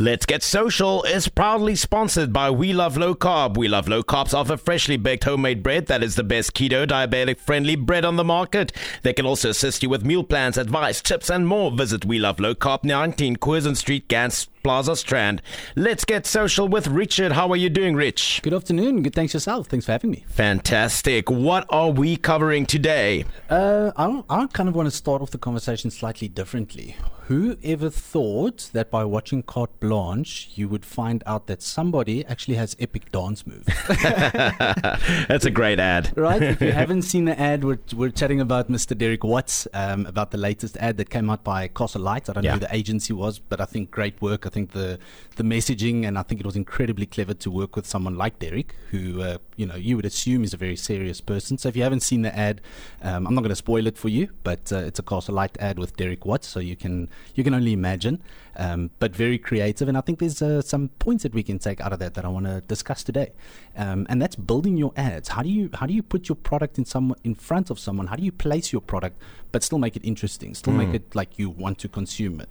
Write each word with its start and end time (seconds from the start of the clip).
Let's 0.00 0.26
Get 0.26 0.42
Social 0.42 1.04
is 1.04 1.28
proudly 1.28 1.76
sponsored 1.76 2.32
by 2.32 2.50
We 2.50 2.72
Love 2.72 2.96
Low 2.96 3.14
Carb. 3.14 3.56
We 3.56 3.68
Love 3.68 3.86
Low 3.86 4.02
Carbs 4.02 4.34
offer 4.34 4.56
freshly 4.56 4.96
baked 4.96 5.22
homemade 5.22 5.62
bread 5.62 5.86
that 5.86 6.02
is 6.02 6.16
the 6.16 6.24
best 6.24 6.52
keto, 6.52 6.84
diabetic 6.84 7.38
friendly 7.38 7.76
bread 7.76 8.04
on 8.04 8.16
the 8.16 8.24
market. 8.24 8.72
They 9.02 9.12
can 9.12 9.24
also 9.24 9.50
assist 9.50 9.84
you 9.84 9.88
with 9.88 10.04
meal 10.04 10.24
plans, 10.24 10.58
advice, 10.58 11.00
tips, 11.00 11.30
and 11.30 11.46
more. 11.46 11.70
Visit 11.70 12.04
We 12.04 12.18
Love 12.18 12.40
Low 12.40 12.56
Carb, 12.56 12.82
19 12.82 13.36
Curzon 13.36 13.76
Street, 13.76 14.08
Gans 14.08 14.48
Plaza 14.64 14.96
Strand. 14.96 15.42
Let's 15.76 16.06
get 16.06 16.26
social 16.26 16.66
with 16.68 16.86
Richard. 16.88 17.32
How 17.32 17.50
are 17.50 17.56
you 17.56 17.68
doing, 17.68 17.94
Rich? 17.94 18.40
Good 18.42 18.54
afternoon. 18.54 19.02
Good. 19.02 19.14
Thanks 19.14 19.34
yourself. 19.34 19.66
Thanks 19.68 19.84
for 19.84 19.92
having 19.92 20.10
me. 20.10 20.24
Fantastic. 20.26 21.30
What 21.30 21.66
are 21.68 21.90
we 21.90 22.16
covering 22.16 22.64
today? 22.64 23.26
Uh, 23.50 23.92
I, 23.96 24.22
I 24.30 24.46
kind 24.46 24.70
of 24.70 24.74
want 24.74 24.86
to 24.86 24.90
start 24.90 25.20
off 25.20 25.30
the 25.32 25.38
conversation 25.38 25.90
slightly 25.90 26.28
differently. 26.28 26.96
Who 27.28 27.56
ever 27.62 27.88
thought 27.88 28.68
that 28.74 28.90
by 28.90 29.04
watching 29.06 29.42
Carte 29.42 29.80
Blanche, 29.80 30.50
you 30.56 30.68
would 30.68 30.84
find 30.84 31.22
out 31.24 31.46
that 31.46 31.62
somebody 31.62 32.22
actually 32.26 32.56
has 32.56 32.76
epic 32.78 33.10
dance 33.12 33.46
moves? 33.46 33.66
That's 33.88 35.46
a 35.46 35.50
great 35.50 35.80
ad. 35.80 36.12
right? 36.18 36.42
If 36.42 36.60
you 36.60 36.72
haven't 36.82 37.02
seen 37.02 37.24
the 37.24 37.38
ad, 37.40 37.64
we're, 37.64 37.78
we're 37.96 38.10
chatting 38.10 38.42
about 38.42 38.70
Mr. 38.70 38.96
Derek 38.96 39.24
Watts, 39.24 39.66
um, 39.72 40.04
about 40.04 40.32
the 40.32 40.36
latest 40.38 40.76
ad 40.78 40.98
that 40.98 41.08
came 41.08 41.30
out 41.30 41.42
by 41.44 41.68
Castle 41.68 42.02
Lite. 42.02 42.28
I 42.28 42.34
don't 42.34 42.44
Yeah. 42.44 42.50
know 42.50 42.54
who 42.56 42.60
the 42.66 42.74
agency 42.76 43.14
was, 43.14 43.38
but 43.38 43.58
I 43.58 43.64
think 43.64 43.90
great 43.90 44.20
work. 44.20 44.44
I 44.46 44.50
think 44.54 44.70
the, 44.72 44.98
the 45.36 45.42
messaging, 45.42 46.06
and 46.06 46.16
I 46.16 46.22
think 46.22 46.40
it 46.40 46.46
was 46.46 46.56
incredibly 46.56 47.06
clever 47.06 47.34
to 47.34 47.50
work 47.50 47.76
with 47.76 47.86
someone 47.86 48.16
like 48.16 48.38
Derek, 48.38 48.74
who, 48.90 49.20
uh, 49.20 49.38
you 49.56 49.66
know, 49.66 49.74
you 49.74 49.96
would 49.96 50.06
assume 50.12 50.44
is 50.44 50.54
a 50.54 50.56
very 50.66 50.76
serious 50.76 51.20
person. 51.20 51.58
So 51.58 51.68
if 51.68 51.76
you 51.76 51.82
haven't 51.82 52.04
seen 52.10 52.22
the 52.22 52.34
ad, 52.48 52.60
um, 53.02 53.26
I'm 53.26 53.34
not 53.34 53.42
going 53.42 53.50
to 53.50 53.62
spoil 53.66 53.86
it 53.86 53.98
for 53.98 54.08
you, 54.08 54.30
but 54.44 54.72
uh, 54.72 54.88
it's 54.88 54.98
a 54.98 55.02
Castle 55.02 55.34
Lite 55.34 55.58
ad 55.58 55.78
with 55.78 55.96
Derek 55.96 56.24
Watts, 56.24 56.48
so 56.48 56.60
you 56.60 56.76
can 56.76 57.10
you 57.34 57.42
can 57.44 57.54
only 57.54 57.72
imagine. 57.72 58.22
Um, 58.56 58.90
but 59.00 59.16
very 59.16 59.38
creative, 59.38 59.88
and 59.88 59.98
I 59.98 60.00
think 60.00 60.20
there's 60.20 60.40
uh, 60.40 60.62
some 60.62 60.88
points 61.00 61.24
that 61.24 61.34
we 61.34 61.42
can 61.42 61.58
take 61.58 61.80
out 61.80 61.92
of 61.92 61.98
that 61.98 62.14
that 62.14 62.24
I 62.24 62.28
want 62.28 62.46
to 62.46 62.60
discuss 62.60 63.02
today, 63.02 63.32
um, 63.76 64.06
and 64.08 64.22
that's 64.22 64.36
building 64.36 64.76
your 64.76 64.92
ads. 64.96 65.28
How 65.28 65.42
do 65.42 65.48
you 65.48 65.70
how 65.74 65.86
do 65.86 65.92
you 65.92 66.04
put 66.04 66.28
your 66.28 66.36
product 66.36 66.78
in 66.78 66.84
some 66.84 67.16
in 67.24 67.34
front 67.34 67.70
of 67.70 67.78
someone? 67.80 68.06
How 68.06 68.16
do 68.16 68.22
you 68.22 68.30
place 68.30 68.72
your 68.72 68.80
product, 68.80 69.20
but 69.50 69.64
still 69.64 69.78
make 69.78 69.96
it 69.96 70.04
interesting, 70.04 70.54
still 70.54 70.72
make 70.72 70.94
it 70.94 71.14
like 71.16 71.30
you 71.36 71.50
want 71.50 71.78
to 71.78 71.88
consume 71.88 72.40
it? 72.40 72.50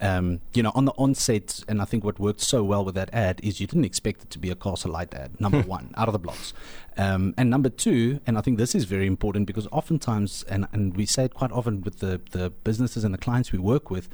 Um, 0.00 0.40
you 0.54 0.62
know, 0.62 0.72
on 0.74 0.86
the 0.86 0.92
onset, 0.92 1.62
and 1.68 1.82
I 1.82 1.84
think 1.84 2.04
what 2.04 2.18
worked 2.18 2.40
so 2.40 2.64
well 2.64 2.84
with 2.84 2.94
that 2.94 3.10
ad 3.12 3.38
is 3.42 3.60
you 3.60 3.66
didn't 3.66 3.84
expect 3.84 4.22
it 4.22 4.30
to 4.30 4.38
be 4.38 4.50
a 4.50 4.54
Castle 4.54 4.92
Lite 4.92 5.12
ad, 5.14 5.38
number 5.40 5.60
one, 5.76 5.92
out 5.96 6.08
of 6.08 6.12
the 6.12 6.18
blocks. 6.18 6.54
Um, 6.96 7.34
and 7.36 7.50
number 7.50 7.68
two, 7.68 8.20
and 8.26 8.38
I 8.38 8.40
think 8.40 8.56
this 8.56 8.74
is 8.74 8.84
very 8.84 9.06
important 9.06 9.46
because 9.46 9.68
oftentimes, 9.70 10.42
and, 10.44 10.66
and 10.72 10.96
we 10.96 11.04
say 11.04 11.24
it 11.24 11.34
quite 11.34 11.52
often 11.52 11.82
with 11.82 11.98
the, 11.98 12.20
the 12.30 12.50
businesses 12.50 13.04
and 13.04 13.12
the 13.12 13.18
clients 13.18 13.52
we 13.52 13.58
work 13.58 13.90
with, 13.90 14.08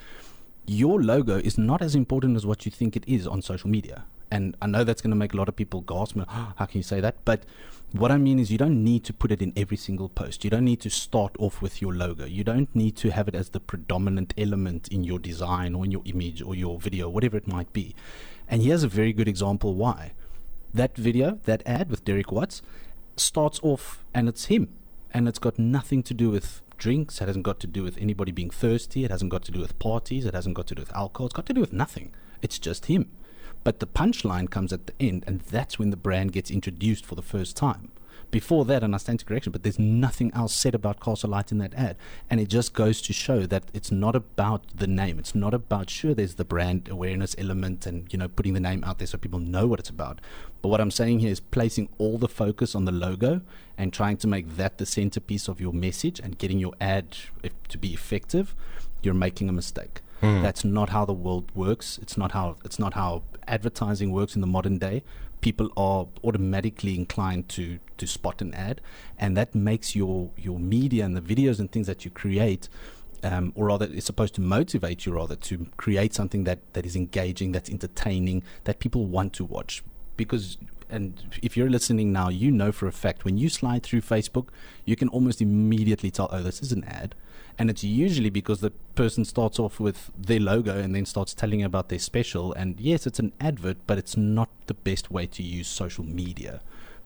your 0.66 1.00
logo 1.00 1.36
is 1.36 1.56
not 1.56 1.80
as 1.80 1.94
important 1.94 2.36
as 2.36 2.44
what 2.44 2.66
you 2.66 2.72
think 2.72 2.96
it 2.96 3.04
is 3.06 3.26
on 3.26 3.40
social 3.40 3.70
media. 3.70 4.04
And 4.30 4.56
I 4.60 4.66
know 4.66 4.82
that's 4.84 5.00
going 5.00 5.10
to 5.10 5.16
make 5.16 5.34
a 5.34 5.36
lot 5.36 5.48
of 5.48 5.56
people 5.56 5.82
gasp. 5.82 6.19
"Oh, 6.19 6.52
How 6.56 6.66
can 6.66 6.78
you 6.78 6.82
say 6.82 7.00
that? 7.00 7.16
But 7.24 7.44
what 7.92 8.10
I 8.10 8.19
mean 8.19 8.38
is, 8.41 8.50
you 8.50 8.58
don't 8.58 8.82
need 8.82 9.05
to 9.05 9.12
put 9.12 9.30
it 9.30 9.41
in 9.41 9.52
every 9.56 9.77
single 9.77 10.08
post. 10.08 10.42
You 10.42 10.50
don't 10.50 10.64
need 10.64 10.80
to 10.80 10.91
start 10.91 11.36
off 11.38 11.62
with 11.62 11.80
your 11.80 11.94
logo. 11.94 12.24
You 12.24 12.42
don't 12.42 12.74
need 12.74 12.97
to 12.97 13.10
have 13.10 13.28
it 13.28 13.34
as 13.36 13.50
the 13.50 13.60
predominant 13.60 14.34
element 14.36 14.88
in 14.88 15.04
your 15.04 15.20
design 15.20 15.74
or 15.74 15.84
in 15.84 15.92
your 15.92 16.02
image 16.04 16.42
or 16.42 16.54
your 16.56 16.80
video, 16.80 17.08
whatever 17.08 17.36
it 17.36 17.47
might 17.47 17.72
be. 17.72 17.94
And 18.48 18.62
here's 18.62 18.82
a 18.82 18.88
very 18.88 19.12
good 19.12 19.28
example 19.28 19.74
why. 19.74 20.12
That 20.74 20.97
video, 20.97 21.38
that 21.44 21.62
ad 21.64 21.88
with 21.91 22.04
Derek 22.04 22.32
Watts, 22.32 22.60
starts 23.16 23.60
off 23.62 24.04
and 24.12 24.28
it's 24.28 24.47
him. 24.47 24.69
And 25.14 25.28
it's 25.28 25.38
got 25.38 25.58
nothing 25.58 26.02
to 26.02 26.14
do 26.14 26.30
with 26.30 26.62
drinks. 26.77 27.20
It 27.20 27.27
hasn't 27.28 27.44
got 27.44 27.60
to 27.60 27.66
do 27.66 27.82
with 27.84 27.97
anybody 27.98 28.32
being 28.32 28.50
thirsty. 28.50 29.04
It 29.04 29.10
hasn't 29.10 29.30
got 29.30 29.44
to 29.44 29.52
do 29.52 29.60
with 29.60 29.78
parties. 29.78 30.27
It 30.27 30.34
hasn't 30.34 30.56
got 30.56 30.66
to 30.66 30.74
do 30.74 30.82
with 30.82 30.94
alcohol. 30.94 31.27
It's 31.27 31.34
got 31.34 31.47
to 31.47 31.54
do 31.54 31.60
with 31.60 31.72
nothing. 31.72 32.12
It's 32.42 32.58
just 32.58 32.86
him. 32.86 33.10
But 33.67 33.81
the 33.81 33.86
punchline 33.89 34.48
comes 34.48 34.72
at 34.72 34.86
the 34.86 34.92
end, 35.00 35.25
and 35.27 35.41
that's 35.41 35.77
when 35.77 35.91
the 35.91 35.97
brand 35.97 36.31
gets 36.31 36.53
introduced 36.53 37.05
for 37.05 37.17
the 37.17 37.20
first 37.20 37.56
time. 37.56 37.91
Before 38.31 38.64
that, 38.64 38.84
and 38.84 38.95
I 38.95 38.98
stand 38.98 39.19
to 39.19 39.25
correction, 39.25 39.50
but 39.50 39.64
there's 39.64 39.77
nothing 39.77 40.31
else 40.34 40.55
said 40.55 40.77
about 40.77 41.00
Castle 41.00 41.31
Lite 41.31 41.50
in 41.50 41.59
that 41.59 41.75
ad. 41.75 41.97
And 42.31 42.38
it 42.38 42.47
just 42.47 42.75
goes 42.75 43.03
to 43.03 43.12
show 43.12 43.44
that 43.47 43.65
it's 43.75 43.91
not 43.91 44.15
about 44.15 44.62
the 44.72 44.87
name. 44.87 45.19
It's 45.19 45.34
not 45.34 45.53
about, 45.53 45.91
sure, 45.91 46.15
there's 46.15 46.37
the 46.37 46.44
brand 46.44 46.88
awareness 46.88 47.34
element 47.38 47.87
and, 47.87 48.06
you 48.12 48.21
know, 48.21 48.28
putting 48.28 48.55
the 48.55 48.60
name 48.60 48.84
out 48.84 48.99
there 48.99 49.09
so 49.09 49.19
people 49.19 49.41
know 49.41 49.66
what 49.66 49.81
it's 49.81 49.91
about. 49.91 50.21
But 50.62 50.69
what 50.69 50.81
I'm 50.81 50.93
saying 50.93 51.19
here 51.19 51.32
is 51.32 51.41
placing 51.41 51.88
all 51.99 52.19
the 52.19 52.28
focus 52.28 52.76
on 52.76 52.84
the 52.84 52.93
logo 52.93 53.41
and 53.76 53.93
trying 53.93 54.19
to 54.19 54.28
make 54.28 54.56
that 54.59 54.78
the 54.78 54.87
centerpiece 54.87 55.49
of 55.49 55.60
your 55.60 55.72
message 55.72 56.21
and 56.21 56.38
getting 56.38 56.60
your 56.60 56.75
ad 56.81 57.16
if, 57.43 57.60
to 57.66 57.78
be 57.78 57.93
effective, 57.93 58.55
you're 59.03 59.12
making 59.12 59.49
a 59.49 59.53
mistake. 59.53 60.03
That's 60.21 60.65
not 60.65 60.88
how 60.91 61.04
the 61.04 61.12
world 61.12 61.50
works. 61.54 61.99
It's 62.03 62.16
not 62.16 62.32
how 62.32 62.56
it's 62.65 62.78
not 62.78 62.94
how 62.94 63.22
advertising 63.47 64.12
works 64.12 64.34
in 64.34 64.41
the 64.41 64.47
modern 64.47 64.78
day. 64.78 65.03
People 65.41 65.71
are 65.77 66.06
automatically 66.25 66.94
inclined 66.94 67.49
to 67.50 67.78
to 67.99 68.06
spot 68.06 68.41
an 68.41 68.55
ad, 68.55 68.81
and 69.19 69.37
that 69.37 69.55
makes 69.55 69.94
your 69.94 70.31
your 70.37 70.59
media 70.59 71.05
and 71.05 71.16
the 71.16 71.21
videos 71.21 71.59
and 71.59 71.71
things 71.71 71.87
that 71.87 72.05
you 72.05 72.10
create, 72.10 72.69
um, 73.22 73.53
or 73.55 73.66
rather, 73.66 73.87
it's 73.91 74.06
supposed 74.06 74.34
to 74.34 74.41
motivate 74.41 75.06
you 75.06 75.15
rather 75.15 75.37
to 75.37 75.66
create 75.76 76.15
something 76.15 76.44
that 76.44 76.60
that 76.75 76.87
is 76.87 76.97
engaging, 76.97 77.53
that's 77.53 77.71
entertaining, 77.71 78.43
that 78.65 78.78
people 78.78 79.06
want 79.06 79.32
to 79.34 79.44
watch. 79.44 79.82
Because 80.16 80.56
and 80.88 81.38
if 81.43 81.56
you're 81.56 81.71
listening 81.71 82.12
now, 82.12 82.28
you 82.28 82.50
know 82.50 82.72
for 82.72 82.87
a 82.87 82.93
fact 82.93 83.25
when 83.25 83.37
you 83.38 83.49
slide 83.49 83.82
through 83.82 84.03
Facebook, 84.03 84.49
you 84.84 84.97
can 84.97 85.09
almost 85.09 85.41
immediately 85.41 86.10
tell, 86.10 86.28
oh, 86.31 86.43
this 86.43 86.62
is 86.62 86.72
an 86.72 86.84
ad. 86.84 87.15
And 87.59 87.71
it's 87.71 87.83
usually 87.83 88.31
because 88.31 88.61
the 88.61 88.71
person 88.94 89.25
starts 89.25 89.59
off 89.59 89.81
with 89.81 90.11
their 90.17 90.41
logo 90.41 90.78
and 90.78 90.94
then 90.94 91.06
starts 91.06 91.33
telling 91.33 91.62
about 91.62 91.89
their 91.89 91.99
special. 91.99 92.53
And 92.53 92.78
yes, 92.78 93.06
it's 93.06 93.19
an 93.19 93.33
advert, 93.41 93.78
but 93.87 93.97
it's 93.99 94.17
not 94.17 94.50
the 94.67 94.75
best 94.75 95.11
way 95.11 95.27
to 95.27 95.43
use 95.43 95.69
social 95.69 96.05
media. 96.05 96.61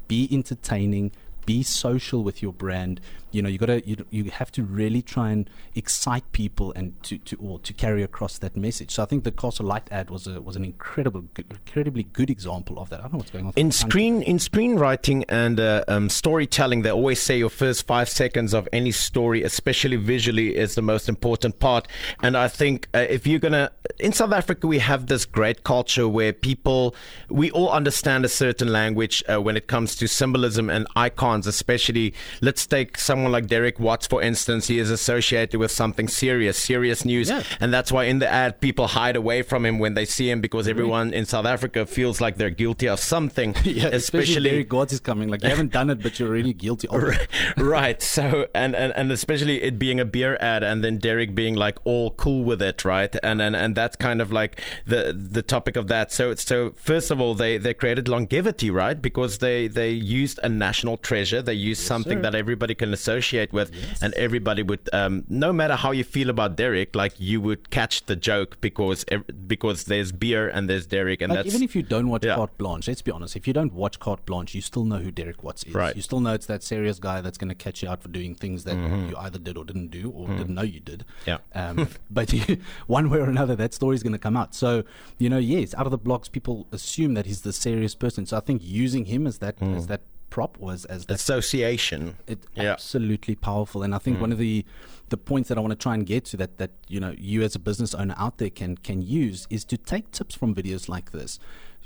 Be 0.09 0.29
entertaining, 0.33 1.13
be 1.51 1.63
social 1.65 2.23
with 2.23 2.43
your 2.45 2.53
brand. 2.53 3.01
You 3.33 3.43
know, 3.43 3.49
you 3.49 3.59
gotta 3.59 3.79
you, 3.89 3.97
you 4.11 4.25
have 4.41 4.51
to 4.53 4.63
really 4.65 5.03
try 5.03 5.31
and 5.31 5.49
excite 5.77 6.27
people 6.33 6.73
and 6.75 7.01
to, 7.05 7.15
to 7.19 7.37
or 7.37 7.61
to 7.61 7.73
carry 7.73 8.03
across 8.03 8.39
that 8.39 8.57
message. 8.57 8.91
So 8.95 9.03
I 9.05 9.07
think 9.07 9.23
the 9.23 9.31
Castle 9.31 9.67
Lite 9.67 9.89
ad 9.93 10.11
was 10.11 10.27
a 10.27 10.41
was 10.41 10.57
an 10.57 10.65
incredible 10.65 11.23
good, 11.35 11.47
incredibly 11.51 12.05
good 12.19 12.31
example 12.37 12.75
of 12.83 12.91
that. 12.91 12.99
I 12.99 13.03
don't 13.03 13.13
know 13.13 13.19
what's 13.19 13.31
going 13.31 13.47
on. 13.47 13.53
In 13.55 13.71
screen, 13.71 14.23
in 14.23 14.39
screenwriting 14.39 15.25
and 15.29 15.61
uh, 15.61 15.85
um, 15.87 16.09
storytelling, 16.09 16.83
they 16.83 16.91
always 16.91 17.21
say 17.23 17.39
your 17.39 17.51
first 17.51 17.87
five 17.87 18.09
seconds 18.09 18.53
of 18.53 18.69
any 18.73 18.91
story, 18.91 19.45
especially 19.45 19.97
visually, 19.97 20.57
is 20.57 20.75
the 20.75 20.83
most 20.83 21.09
important 21.09 21.61
part. 21.61 21.87
And 22.21 22.37
I 22.37 22.49
think 22.49 22.89
uh, 22.95 23.07
if 23.17 23.29
you're 23.29 23.45
gonna, 23.47 23.71
in 24.01 24.13
South 24.13 24.33
Africa, 24.33 24.67
we 24.67 24.81
have 24.81 25.07
this 25.07 25.25
great 25.25 25.63
culture 25.63 26.09
where 26.09 26.33
people, 26.33 26.97
we 27.29 27.53
all 27.53 27.71
understand 27.71 28.25
a 28.25 28.29
certain 28.29 28.73
language 28.73 29.23
uh, 29.33 29.41
when 29.41 29.57
it 29.57 29.69
comes 29.69 29.95
to 29.97 30.09
symbolism 30.09 30.69
and 30.69 30.89
icons. 30.97 31.40
Especially, 31.47 32.15
let's 32.41 32.67
take 32.67 32.99
someone 32.99 33.33
like 33.33 33.47
Derek 33.47 33.79
Watts, 33.81 34.07
for 34.07 34.23
instance. 34.23 34.67
He 34.69 34.79
is 34.79 34.91
associated 34.91 35.59
with 35.59 35.71
something 35.71 36.09
serious, 36.09 36.59
serious 36.59 37.05
news, 37.05 37.29
Yeah. 37.31 37.43
and 37.61 37.73
that's 37.73 37.91
why 37.93 38.05
in 38.05 38.19
the 38.19 38.29
ad 38.29 38.61
people 38.61 38.89
hide 38.89 39.17
away 39.17 39.43
from 39.43 39.65
him 39.67 39.79
when 39.79 39.95
they 39.95 40.05
see 40.05 40.31
him 40.31 40.41
because 40.41 40.69
everyone 40.69 41.13
in 41.13 41.25
South 41.27 41.47
Africa 41.47 41.87
feels 41.87 42.21
like 42.21 42.37
they're 42.37 42.51
guilty 42.51 42.89
of 42.89 43.01
something. 43.01 43.55
yeah, 43.65 43.87
especially, 43.89 44.51
Derek 44.51 44.69
God 44.69 44.93
is 44.93 45.01
coming. 45.01 45.29
Like 45.29 45.43
you 45.43 45.49
haven't 45.49 45.73
done 45.73 45.91
it, 45.91 46.03
but 46.03 46.19
you're 46.19 46.31
really 46.31 46.53
guilty 46.53 46.89
of 46.89 47.03
it. 47.05 47.29
right. 47.57 48.01
So 48.03 48.47
and, 48.55 48.75
and 48.75 48.93
and 48.97 49.13
especially 49.13 49.63
it 49.63 49.79
being 49.79 50.01
a 50.01 50.05
beer 50.05 50.37
ad 50.41 50.63
and 50.63 50.83
then 50.85 50.99
Derek 50.99 51.35
being 51.35 51.55
like 51.55 51.79
all 51.85 52.11
cool 52.13 52.45
with 52.45 52.61
it, 52.63 52.85
right? 52.85 53.15
And 53.23 53.41
and, 53.41 53.55
and 53.57 53.75
that's 53.75 53.97
kind 53.97 54.21
of 54.21 54.33
like 54.33 54.61
the 54.87 55.17
the 55.17 55.43
topic 55.43 55.77
of 55.77 55.89
that. 55.89 56.13
So 56.13 56.31
it's 56.31 56.45
so 56.45 56.73
first 56.77 57.11
of 57.11 57.21
all 57.21 57.35
they, 57.35 57.59
they 57.59 57.75
created 57.75 58.09
longevity, 58.09 58.71
right? 58.71 59.01
Because 59.01 59.39
they, 59.39 59.69
they 59.69 59.91
used 59.91 60.39
a 60.43 60.49
national 60.49 60.97
treasure. 60.97 61.30
They 61.31 61.55
used 61.55 61.83
something 61.83 62.19
sir. 62.19 62.23
that 62.23 62.35
everybody 62.35 62.75
can 62.75 62.93
associate 62.93 63.53
with 63.53 63.71
and 64.03 64.13
everybody 64.15 64.63
would 64.63 64.89
um, 64.93 65.25
no 65.29 65.53
matter 65.53 65.77
how 65.77 65.91
you 65.93 66.05
feel 66.05 66.31
about 66.31 66.57
Derek, 66.57 66.95
like 66.95 67.15
you 67.19 67.41
would 67.41 67.71
catch 67.71 68.07
the 68.07 68.17
joke 68.17 68.61
because 68.61 69.05
because 69.47 69.85
there's 69.85 70.13
beer 70.13 70.49
and 70.49 70.69
there's 70.69 70.87
Derek 70.87 71.23
and 71.23 71.31
Like 71.31 71.45
that's 71.45 71.49
even 71.55 71.63
if 71.63 71.77
you 71.77 71.83
don't 71.83 72.09
watch 72.09 72.25
yeah. 72.25 72.35
Carte 72.37 72.57
Blanche, 72.59 72.89
let's 72.89 73.03
be 73.03 73.11
honest. 73.13 73.37
If 73.37 73.47
you 73.47 73.53
don't 73.53 73.73
watch 73.73 73.99
Carte 74.01 74.25
Blanche, 74.27 74.55
you 74.55 74.61
still 74.61 74.85
know 74.85 74.99
who 74.99 75.11
Derek 75.11 75.43
Watts 75.45 75.63
is. 75.65 75.75
Right. 75.75 75.95
You 75.95 76.03
still 76.03 76.21
know 76.21 76.35
it's 76.35 76.47
that 76.47 76.63
serious 76.63 76.99
guy 76.99 77.21
that's 77.21 77.39
going 77.39 77.49
to 77.49 77.55
catch 77.55 77.83
you 77.83 77.89
out 77.89 78.03
for 78.03 78.09
doing 78.09 78.35
things 78.35 78.65
that 78.65 78.77
Mm-hmm. 78.81 79.11
you 79.11 79.17
either 79.19 79.39
did 79.39 79.57
or 79.59 79.65
didn't 79.65 79.89
do, 79.91 80.11
or 80.11 80.27
didn't 80.29 80.55
know 80.55 80.63
you 80.63 80.81
did. 80.81 81.05
Yeah. 81.27 81.39
Um, 81.55 81.89
but 82.11 82.33
you, 82.33 82.59
one 82.87 83.11
way 83.11 83.19
or 83.19 83.29
another, 83.29 83.55
that 83.57 83.75
story 83.75 83.95
is 83.95 84.03
going 84.03 84.13
to 84.15 84.19
come 84.19 84.37
out. 84.37 84.55
So 84.55 84.85
you 85.19 85.29
know, 85.29 85.39
yes, 85.39 85.75
out 85.75 85.87
of 85.87 85.91
the 85.91 85.99
blocks, 85.99 86.29
people 86.29 86.67
assume 86.73 87.15
that 87.15 87.27
he's 87.27 87.43
the 87.43 87.53
serious 87.53 87.95
person. 87.95 88.25
So 88.27 88.37
I 88.37 88.41
think 88.41 88.63
using 88.65 89.05
him 89.07 89.27
as 89.27 89.39
that 89.39 89.59
Mm. 89.61 89.77
as 89.77 89.87
that 89.89 90.01
prop 90.31 90.59
was 90.59 90.85
as 90.87 91.07
that 91.07 91.15
association. 91.15 92.17
it 92.27 92.39
Yeah. 92.55 92.73
absolutely 92.73 93.35
powerful 93.35 93.83
and 93.83 93.95
i 93.95 93.99
think 93.99 94.19
mm. 94.19 94.23
one 94.23 94.33
of 94.33 94.39
the 94.39 94.65
the 95.09 95.17
points 95.17 95.49
that 95.49 95.59
i 95.59 95.61
want 95.61 95.73
to 95.73 95.83
try 95.83 95.95
and 95.95 96.07
get 96.07 96.25
to 96.27 96.37
that 96.39 96.59
that 96.59 96.71
you 96.89 97.01
know 97.01 97.15
you 97.19 97.43
as 97.43 97.55
a 97.55 97.59
business 97.59 97.95
owner 97.95 98.15
out 98.17 98.39
there 98.39 98.51
can 98.51 98.77
can 98.77 99.03
use 99.03 99.47
is 99.51 99.65
to 99.65 99.77
take 99.77 100.11
tips 100.13 100.35
from 100.35 100.55
videos 100.55 100.89
like 100.89 101.11
this 101.13 101.39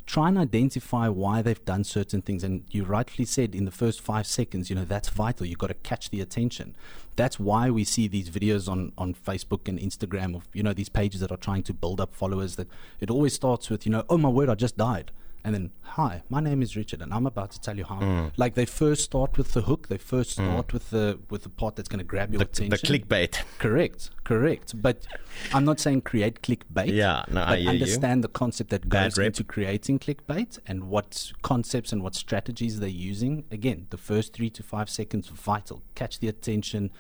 try 0.06 0.29
and 0.29 0.37
identify 0.37 1.08
why 1.08 1.41
they've 1.41 1.64
done 1.64 1.82
certain 1.85 2.20
things. 2.20 2.44
And 2.44 2.64
you 2.70 2.85
rightfully 2.85 3.25
said 3.25 3.55
in 3.55 3.64
the 3.64 3.70
first 3.70 4.00
five 4.00 4.26
seconds, 4.26 4.69
you 4.69 4.76
know, 4.76 4.85
that's 4.85 5.08
vital. 5.08 5.46
You've 5.46 5.58
got 5.58 5.69
to 5.69 5.75
catch 5.75 6.11
the 6.11 6.20
attention. 6.20 6.76
That's 7.17 7.41
why 7.41 7.70
we 7.70 7.85
see 7.85 8.06
these 8.08 8.29
videos 8.29 8.69
on, 8.69 8.93
on 8.99 9.14
Facebook 9.14 9.69
and 9.69 9.79
Instagram 9.79 10.35
of, 10.37 10.49
you 10.52 10.62
know, 10.62 10.73
these 10.73 10.88
pages 10.88 11.20
that 11.20 11.32
are 11.32 11.38
trying 11.38 11.62
to 11.64 11.73
build 11.73 12.00
up 12.00 12.14
followers 12.14 12.56
that 12.56 12.69
it 13.00 13.11
always 13.11 13.35
starts 13.35 13.70
with, 13.70 13.87
you 13.87 13.93
know, 13.93 14.05
oh 14.11 14.19
my 14.19 14.29
word, 14.29 14.50
I 14.50 14.55
just 14.55 14.76
died 14.76 15.11
and 15.44 15.55
then 15.55 15.70
hi 15.82 16.23
my 16.31 16.41
name 16.41 16.62
is 16.62 16.75
richard 16.75 17.02
and 17.02 17.12
i'm 17.12 17.26
about 17.26 17.50
to 17.50 17.61
tell 17.61 17.76
you 17.76 17.85
how 17.85 18.00
mm. 18.00 18.32
like 18.37 18.55
they 18.55 18.64
first 18.64 19.05
start 19.05 19.37
with 19.37 19.52
the 19.52 19.62
hook 19.62 19.88
they 19.88 19.99
first 19.99 20.31
mm. 20.31 20.44
start 20.44 20.69
mm. 20.69 20.73
with 20.73 20.91
the 20.91 21.19
with 21.31 21.43
the 21.43 21.49
part 21.50 21.76
that's 21.76 21.88
going 21.88 21.99
to 21.99 22.05
grab 22.05 22.32
your 22.32 22.38
the, 22.38 22.44
attention 22.44 22.70
the 22.70 22.79
clickbait 22.79 23.43
correct 23.58 24.11
correct 24.25 24.81
but 24.81 25.06
i'm 25.52 25.64
not 25.64 25.79
saying 25.79 26.00
create 26.00 26.41
clickbait 26.43 26.91
yeah 26.91 27.25
no 27.31 27.43
I 27.43 27.61
understand 27.61 28.19
you. 28.19 28.23
the 28.23 28.29
concept 28.29 28.70
that 28.70 28.88
goes 28.88 29.19
into 29.19 29.44
creating 29.44 29.99
clickbait 29.99 30.58
and 30.67 30.85
what 30.85 31.32
concepts 31.43 31.93
and 31.93 32.02
what 32.02 32.14
strategies 32.14 32.81
they're 32.81 32.88
using 32.88 33.44
again 33.50 33.87
the 33.91 33.99
first 33.99 34.32
three 34.32 34.50
to 34.50 34.62
five 34.62 34.88
seconds 34.88 35.29
vital 35.29 35.82
catch 35.94 36.19
the 36.20 36.29
attention 36.29 36.91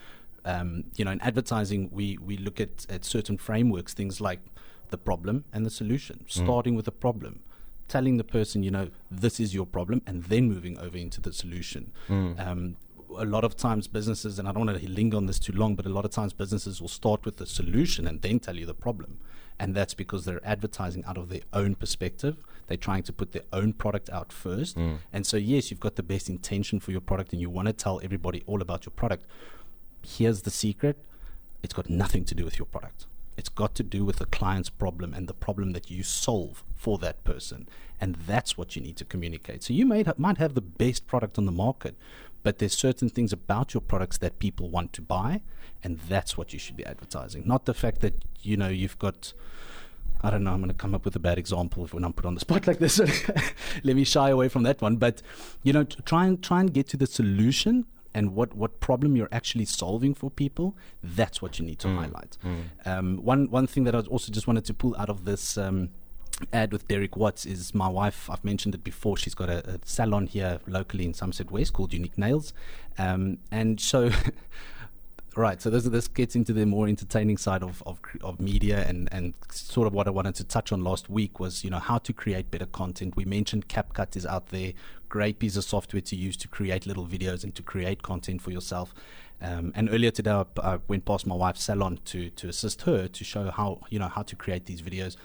um, 0.44 0.84
you 0.96 1.04
know 1.06 1.10
in 1.10 1.20
advertising 1.22 1.88
we 1.90 2.18
we 2.18 2.36
look 2.36 2.60
at 2.60 2.84
at 2.90 3.06
certain 3.06 3.38
frameworks 3.38 3.94
things 3.94 4.20
like 4.20 4.40
the 4.90 4.98
problem 4.98 5.44
and 5.54 5.64
the 5.64 5.70
solution 5.70 6.24
mm. 6.24 6.30
starting 6.30 6.74
mm. 6.74 6.76
with 6.76 6.84
the 6.84 6.92
problem 6.92 7.40
telling 7.88 8.16
the 8.16 8.24
person, 8.24 8.62
you 8.62 8.70
know, 8.70 8.88
this 9.10 9.40
is 9.40 9.54
your 9.54 9.66
problem, 9.66 10.02
and 10.06 10.24
then 10.24 10.48
moving 10.48 10.78
over 10.78 10.96
into 10.96 11.20
the 11.20 11.32
solution. 11.32 11.92
Mm. 12.08 12.46
Um, 12.46 12.76
a 13.16 13.24
lot 13.24 13.44
of 13.44 13.56
times 13.56 13.86
businesses, 13.86 14.38
and 14.38 14.48
I 14.48 14.52
don't 14.52 14.66
want 14.66 14.80
to 14.80 14.88
linger 14.88 15.16
on 15.16 15.26
this 15.26 15.38
too 15.38 15.52
long, 15.52 15.74
but 15.74 15.86
a 15.86 15.90
lot 15.90 16.04
of 16.04 16.10
times 16.10 16.32
businesses 16.32 16.80
will 16.80 16.88
start 16.88 17.24
with 17.24 17.36
the 17.36 17.46
solution 17.46 18.06
and 18.06 18.22
then 18.22 18.40
tell 18.40 18.56
you 18.56 18.66
the 18.66 18.74
problem. 18.74 19.18
And 19.58 19.74
that's 19.74 19.94
because 19.94 20.24
they're 20.24 20.44
advertising 20.44 21.04
out 21.04 21.16
of 21.16 21.28
their 21.28 21.42
own 21.52 21.76
perspective. 21.76 22.36
They're 22.66 22.76
trying 22.76 23.04
to 23.04 23.12
put 23.12 23.32
their 23.32 23.44
own 23.52 23.72
product 23.72 24.10
out 24.10 24.32
first. 24.32 24.76
Mm. 24.76 24.98
And 25.12 25.26
so, 25.26 25.36
yes, 25.36 25.70
you've 25.70 25.80
got 25.80 25.94
the 25.94 26.02
best 26.02 26.28
intention 26.28 26.80
for 26.80 26.90
your 26.90 27.00
product 27.00 27.32
and 27.32 27.40
you 27.40 27.50
want 27.50 27.66
to 27.66 27.72
tell 27.72 28.00
everybody 28.02 28.42
all 28.46 28.60
about 28.60 28.84
your 28.84 28.92
product. 28.92 29.26
Here's 30.02 30.42
the 30.42 30.50
secret 30.50 30.98
it's 31.62 31.72
got 31.72 31.88
nothing 31.88 32.24
to 32.26 32.34
do 32.34 32.44
with 32.44 32.58
your 32.58 32.66
product. 32.66 33.06
It's 33.36 33.48
got 33.48 33.74
to 33.76 33.82
do 33.82 34.04
with 34.04 34.16
the 34.16 34.26
client's 34.26 34.70
problem 34.70 35.12
and 35.14 35.28
the 35.28 35.34
problem 35.34 35.72
that 35.72 35.90
you 35.90 36.02
solve 36.02 36.62
for 36.76 36.98
that 36.98 37.24
person. 37.24 37.68
And 38.00 38.16
that's 38.16 38.56
what 38.58 38.76
you 38.76 38.82
need 38.82 38.96
to 38.96 39.04
communicate. 39.04 39.62
So 39.62 39.72
you 39.72 39.86
may 39.86 40.04
might 40.16 40.38
have 40.38 40.54
the 40.54 40.60
best 40.60 41.06
product 41.06 41.38
on 41.38 41.46
the 41.46 41.52
market, 41.52 41.96
but 42.42 42.58
there's 42.58 42.74
certain 42.74 43.08
things 43.08 43.32
about 43.32 43.72
your 43.72 43.80
products 43.80 44.18
that 44.18 44.38
people 44.38 44.68
want 44.68 44.92
to 44.92 45.02
buy, 45.02 45.40
and 45.82 45.98
that's 46.00 46.36
what 46.36 46.52
you 46.52 46.58
should 46.58 46.76
be 46.76 46.84
advertising. 46.84 47.42
Not 47.46 47.64
the 47.64 47.74
fact 47.74 48.00
that 48.00 48.24
you 48.42 48.56
know 48.56 48.68
you've 48.68 48.98
got. 48.98 49.32
I 50.22 50.30
don't 50.30 50.44
know. 50.44 50.52
I'm 50.52 50.60
going 50.60 50.70
to 50.70 50.74
come 50.74 50.94
up 50.94 51.04
with 51.04 51.14
a 51.16 51.20
bad 51.20 51.36
example 51.38 51.86
when 51.86 52.02
I'm 52.02 52.14
put 52.14 52.24
on 52.24 52.34
the 52.34 52.40
spot 52.40 52.66
like 52.68 52.78
this. 52.78 52.98
Let 53.84 53.96
me 53.96 54.04
shy 54.04 54.30
away 54.30 54.48
from 54.48 54.62
that 54.64 54.80
one. 54.80 54.96
But 54.96 55.22
you 55.62 55.72
know, 55.72 55.84
try 55.84 56.26
and 56.26 56.42
try 56.42 56.60
and 56.60 56.72
get 56.72 56.88
to 56.88 56.96
the 56.96 57.06
solution 57.06 57.86
and 58.14 58.34
what, 58.34 58.54
what 58.54 58.80
problem 58.80 59.16
you're 59.16 59.28
actually 59.32 59.64
solving 59.64 60.14
for 60.14 60.30
people, 60.30 60.76
that's 61.02 61.42
what 61.42 61.58
you 61.58 61.66
need 61.66 61.80
to 61.80 61.88
mm. 61.88 61.96
highlight. 61.96 62.38
Mm. 62.44 62.86
Um, 62.86 63.16
one 63.24 63.50
one 63.50 63.66
thing 63.66 63.84
that 63.84 63.94
I 63.94 64.00
also 64.00 64.32
just 64.32 64.46
wanted 64.46 64.64
to 64.66 64.74
pull 64.74 64.94
out 64.96 65.10
of 65.10 65.24
this 65.24 65.58
um, 65.58 65.90
ad 66.52 66.72
with 66.72 66.86
Derek 66.88 67.16
Watts 67.16 67.44
is 67.44 67.74
my 67.74 67.88
wife. 67.88 68.30
I've 68.30 68.44
mentioned 68.44 68.74
it 68.74 68.84
before. 68.84 69.16
She's 69.16 69.34
got 69.34 69.48
a, 69.48 69.68
a 69.68 69.78
salon 69.84 70.26
here 70.28 70.60
locally 70.66 71.04
in 71.04 71.14
Somerset 71.14 71.50
West 71.50 71.72
called 71.72 71.92
Unique 71.92 72.16
Nails, 72.16 72.52
um, 72.98 73.38
and 73.50 73.80
so. 73.80 74.10
Right, 75.36 75.60
so 75.60 75.68
this 75.68 75.82
this 75.82 76.06
gets 76.06 76.36
into 76.36 76.52
the 76.52 76.64
more 76.64 76.86
entertaining 76.86 77.38
side 77.38 77.64
of, 77.64 77.82
of, 77.86 77.98
of 78.22 78.38
media 78.38 78.84
and, 78.86 79.08
and 79.10 79.34
sort 79.50 79.88
of 79.88 79.92
what 79.92 80.06
I 80.06 80.10
wanted 80.10 80.36
to 80.36 80.44
touch 80.44 80.70
on 80.70 80.84
last 80.84 81.10
week 81.10 81.40
was 81.40 81.64
you 81.64 81.70
know 81.70 81.80
how 81.80 81.98
to 81.98 82.12
create 82.12 82.52
better 82.52 82.66
content. 82.66 83.16
We 83.16 83.24
mentioned 83.24 83.66
CapCut 83.68 84.14
is 84.14 84.24
out 84.24 84.50
there, 84.50 84.74
great 85.08 85.40
piece 85.40 85.56
of 85.56 85.64
software 85.64 86.02
to 86.02 86.14
use 86.14 86.36
to 86.36 86.46
create 86.46 86.86
little 86.86 87.04
videos 87.04 87.42
and 87.42 87.52
to 87.56 87.62
create 87.62 88.02
content 88.02 88.42
for 88.42 88.52
yourself. 88.52 88.94
Um, 89.42 89.72
and 89.74 89.90
earlier 89.90 90.12
today, 90.12 90.30
I, 90.30 90.44
I, 90.62 90.78
went 90.86 91.04
past 91.04 91.26
my 91.26 91.34
wife's 91.34 91.64
salon 91.64 91.98
to 92.04 92.30
to 92.30 92.48
assist 92.48 92.82
her 92.82 93.08
to 93.08 93.24
show 93.24 93.50
how 93.50 93.80
you 93.90 93.98
know 93.98 94.08
how 94.08 94.22
to 94.22 94.36
create 94.36 94.66
these 94.66 94.82
videos. 94.82 95.16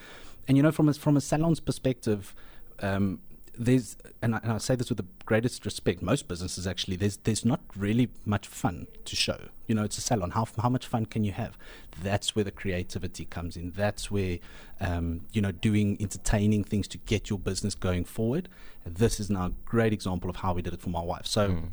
And 0.48 0.58
you 0.58 0.64
know 0.64 0.72
from 0.72 0.90
a, 0.90 0.94
from 0.96 1.18
a 1.18 1.22
salon's 1.22 1.60
perspective. 1.60 2.34
Um, 2.82 3.20
there's 3.60 3.98
and 4.22 4.36
I, 4.36 4.40
and 4.42 4.54
I, 4.54 4.58
say 4.58 4.76
this 4.76 4.90
with 4.90 4.98
the 4.98 5.06
greatest 5.26 5.66
respect 5.66 6.02
most 6.02 6.30
businesses 6.30 6.66
actually 6.66 6.96
there's 6.96 7.18
there's 7.18 7.44
not 7.44 7.60
really 7.76 8.10
much 8.26 8.48
fun 8.48 8.88
to 9.04 9.16
show. 9.16 9.38
You 9.68 9.76
know 9.76 9.84
it's 9.84 9.98
a 9.98 10.02
salon. 10.02 10.32
How 10.32 10.48
how 10.62 10.70
much 10.70 10.88
fun 10.88 11.06
can 11.06 11.26
you 11.26 11.34
have? 11.34 11.58
That's 12.02 12.36
where 12.36 12.46
the 12.46 12.52
creativity 12.52 13.26
comes 13.26 13.58
in. 13.58 13.72
That's 13.76 14.10
where 14.10 14.40
um, 14.80 15.22
you 15.34 15.42
know 15.42 15.52
doing 15.52 15.98
entertaining 16.00 16.64
things 16.64 16.88
to 16.88 16.98
get 16.98 17.30
your 17.30 17.38
business 17.38 17.76
going 17.76 18.06
forward. 18.06 18.48
This 18.86 19.20
is 19.20 19.30
now 19.30 19.48
a 19.48 19.52
great 19.66 19.92
example 19.92 20.30
of 20.30 20.38
how 20.38 20.54
we 20.54 20.62
did 20.62 20.74
it 20.74 20.82
for 20.82 20.90
my 20.90 21.02
wife. 21.02 21.26
So 21.26 21.50
mm. 21.50 21.70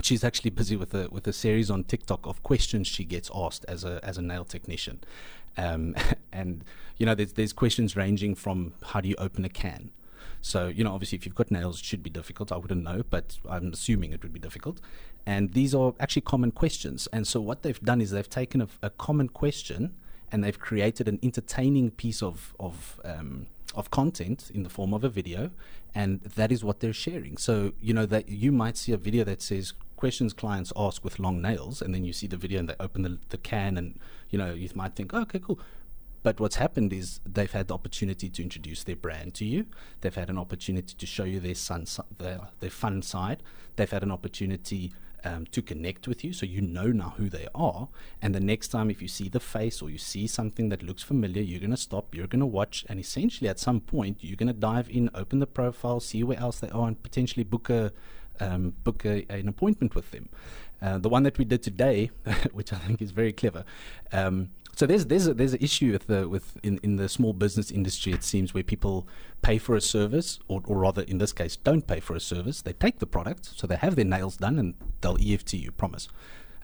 She's 0.00 0.22
actually 0.22 0.50
busy 0.50 0.76
with 0.76 0.94
a 0.94 1.08
with 1.10 1.26
a 1.26 1.32
series 1.32 1.70
on 1.70 1.82
TikTok 1.82 2.24
of 2.24 2.42
questions 2.44 2.86
she 2.86 3.04
gets 3.04 3.30
asked 3.34 3.64
as 3.66 3.82
a 3.82 3.98
as 4.04 4.16
a 4.16 4.22
nail 4.22 4.44
technician, 4.44 5.00
um, 5.56 5.96
and 6.32 6.64
you 6.98 7.06
know 7.06 7.16
there's 7.16 7.32
there's 7.32 7.52
questions 7.52 7.96
ranging 7.96 8.36
from 8.36 8.74
how 8.84 9.00
do 9.00 9.08
you 9.08 9.16
open 9.18 9.44
a 9.44 9.48
can, 9.48 9.90
so, 10.40 10.68
you 10.68 10.84
know, 10.84 10.92
obviously, 10.92 11.16
if 11.16 11.26
you've 11.26 11.34
got 11.34 11.50
nails, 11.50 11.80
it 11.80 11.84
should 11.84 12.02
be 12.02 12.10
difficult. 12.10 12.52
I 12.52 12.56
wouldn't 12.56 12.82
know, 12.82 13.02
but 13.10 13.38
I'm 13.48 13.72
assuming 13.72 14.12
it 14.12 14.22
would 14.22 14.32
be 14.32 14.38
difficult. 14.40 14.80
And 15.26 15.52
these 15.52 15.74
are 15.74 15.94
actually 16.00 16.22
common 16.22 16.52
questions. 16.52 17.08
And 17.12 17.26
so, 17.26 17.40
what 17.40 17.62
they've 17.62 17.80
done 17.80 18.00
is 18.00 18.10
they've 18.10 18.28
taken 18.28 18.60
a, 18.62 18.68
a 18.82 18.90
common 18.90 19.28
question 19.28 19.94
and 20.30 20.44
they've 20.44 20.58
created 20.58 21.08
an 21.08 21.18
entertaining 21.22 21.90
piece 21.90 22.22
of, 22.22 22.54
of, 22.60 23.00
um, 23.04 23.46
of 23.74 23.90
content 23.90 24.50
in 24.54 24.62
the 24.62 24.68
form 24.68 24.92
of 24.92 25.04
a 25.04 25.08
video. 25.08 25.50
And 25.94 26.20
that 26.20 26.52
is 26.52 26.62
what 26.62 26.80
they're 26.80 26.92
sharing. 26.92 27.38
So, 27.38 27.72
you 27.80 27.94
know, 27.94 28.06
that 28.06 28.28
you 28.28 28.52
might 28.52 28.76
see 28.76 28.92
a 28.92 28.96
video 28.96 29.24
that 29.24 29.42
says, 29.42 29.72
questions 29.98 30.32
clients 30.32 30.72
ask 30.76 31.02
with 31.02 31.18
long 31.18 31.42
nails, 31.42 31.82
and 31.82 31.92
then 31.92 32.04
you 32.04 32.12
see 32.12 32.28
the 32.28 32.36
video 32.36 32.60
and 32.60 32.68
they 32.68 32.74
open 32.78 33.02
the, 33.02 33.18
the 33.30 33.36
can, 33.36 33.76
and 33.76 33.98
you 34.30 34.38
know 34.38 34.54
you 34.54 34.68
might 34.74 34.94
think, 34.94 35.12
oh, 35.12 35.22
okay, 35.22 35.40
cool. 35.40 35.58
But 36.22 36.40
what's 36.40 36.56
happened 36.56 36.92
is 36.92 37.20
they've 37.24 37.50
had 37.50 37.68
the 37.68 37.74
opportunity 37.74 38.28
to 38.28 38.42
introduce 38.42 38.84
their 38.84 38.96
brand 38.96 39.34
to 39.34 39.44
you. 39.44 39.66
They've 40.00 40.14
had 40.14 40.30
an 40.30 40.38
opportunity 40.38 40.94
to 40.94 41.06
show 41.06 41.24
you 41.24 41.40
their, 41.40 41.54
sun, 41.54 41.86
their, 42.18 42.40
their 42.60 42.70
fun 42.70 43.02
side. 43.02 43.42
They've 43.76 43.90
had 43.90 44.02
an 44.02 44.10
opportunity 44.10 44.92
um, 45.24 45.46
to 45.46 45.62
connect 45.62 46.06
with 46.06 46.24
you 46.24 46.32
so 46.32 46.46
you 46.46 46.60
know 46.60 46.86
now 46.86 47.14
who 47.16 47.28
they 47.28 47.48
are. 47.54 47.88
And 48.22 48.34
the 48.34 48.40
next 48.40 48.68
time, 48.68 48.90
if 48.90 49.02
you 49.02 49.08
see 49.08 49.28
the 49.28 49.40
face 49.40 49.82
or 49.82 49.90
you 49.90 49.98
see 49.98 50.26
something 50.26 50.68
that 50.68 50.82
looks 50.82 51.02
familiar, 51.02 51.42
you're 51.42 51.60
going 51.60 51.70
to 51.70 51.76
stop, 51.76 52.14
you're 52.14 52.26
going 52.26 52.40
to 52.40 52.46
watch, 52.46 52.84
and 52.88 52.98
essentially 53.00 53.48
at 53.48 53.58
some 53.58 53.80
point, 53.80 54.18
you're 54.20 54.36
going 54.36 54.48
to 54.48 54.52
dive 54.52 54.88
in, 54.90 55.10
open 55.14 55.38
the 55.38 55.46
profile, 55.46 56.00
see 56.00 56.22
where 56.22 56.38
else 56.38 56.60
they 56.60 56.70
are, 56.70 56.88
and 56.88 57.02
potentially 57.02 57.44
book 57.44 57.70
a 57.70 57.92
um, 58.40 58.74
book 58.84 59.04
a, 59.04 59.26
an 59.28 59.48
appointment 59.48 59.96
with 59.96 60.12
them. 60.12 60.28
Uh, 60.80 60.98
the 60.98 61.08
one 61.08 61.24
that 61.24 61.38
we 61.38 61.44
did 61.44 61.60
today, 61.60 62.10
which 62.52 62.72
I 62.72 62.76
think 62.76 63.02
is 63.02 63.10
very 63.10 63.32
clever, 63.32 63.64
um, 64.12 64.50
so 64.78 64.86
there's 64.86 65.06
there's 65.06 65.26
a, 65.26 65.34
there's 65.34 65.54
an 65.54 65.58
issue 65.60 65.90
with 65.90 66.06
the 66.06 66.28
with 66.28 66.56
in, 66.62 66.78
in 66.84 66.94
the 66.94 67.08
small 67.08 67.32
business 67.32 67.72
industry. 67.72 68.12
It 68.12 68.22
seems 68.22 68.54
where 68.54 68.62
people 68.62 69.08
pay 69.42 69.58
for 69.58 69.74
a 69.74 69.80
service, 69.80 70.38
or, 70.46 70.62
or 70.66 70.78
rather 70.78 71.02
in 71.02 71.18
this 71.18 71.32
case, 71.32 71.56
don't 71.56 71.84
pay 71.84 71.98
for 71.98 72.14
a 72.14 72.20
service. 72.20 72.62
They 72.62 72.74
take 72.74 73.00
the 73.00 73.06
product, 73.06 73.46
so 73.56 73.66
they 73.66 73.74
have 73.74 73.96
their 73.96 74.04
nails 74.04 74.36
done, 74.36 74.56
and 74.56 74.74
they'll 75.00 75.18
EFT 75.20 75.54
you, 75.54 75.72
promise. 75.72 76.06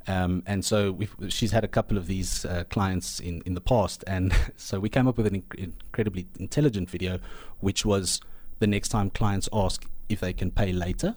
Um, 0.07 0.45
and 0.47 0.65
so 0.65 0.97
she's 1.29 1.51
had 1.51 1.65
a 1.65 1.69
couple 1.69 1.99
of 1.99 2.07
these 2.07 2.45
uh, 2.45 2.63
clients 2.71 3.19
in, 3.19 3.43
in 3.47 3.55
the 3.55 3.61
past, 3.61 4.05
and 4.07 4.33
so 4.57 4.79
we 4.79 4.89
came 4.89 5.09
up 5.09 5.17
with 5.17 5.27
an 5.27 5.43
inc- 5.43 5.59
incredibly 5.59 6.29
intelligent 6.39 6.89
video, 6.89 7.19
which 7.59 7.85
was 7.85 8.21
the 8.61 8.69
next 8.69 8.91
time 8.91 9.11
clients 9.11 9.49
ask 9.53 9.87
if 10.09 10.21
they 10.21 10.33
can 10.33 10.53
pay 10.53 10.73
later, 10.73 11.17